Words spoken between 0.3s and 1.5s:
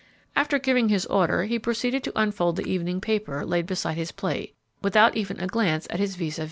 After giving his order,